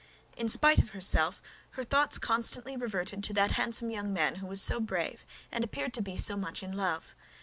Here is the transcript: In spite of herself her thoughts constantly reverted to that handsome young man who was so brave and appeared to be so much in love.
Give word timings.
In 0.35 0.49
spite 0.49 0.79
of 0.79 0.89
herself 0.97 1.43
her 1.77 1.83
thoughts 1.83 2.17
constantly 2.17 2.75
reverted 2.75 3.23
to 3.23 3.33
that 3.33 3.51
handsome 3.51 3.91
young 3.91 4.11
man 4.11 4.37
who 4.37 4.47
was 4.47 4.59
so 4.59 4.79
brave 4.79 5.27
and 5.51 5.63
appeared 5.63 5.93
to 5.93 6.01
be 6.01 6.17
so 6.17 6.35
much 6.35 6.63
in 6.63 6.71
love. 6.71 7.15